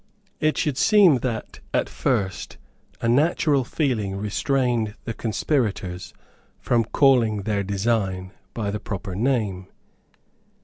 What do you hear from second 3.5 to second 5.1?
feeling restrained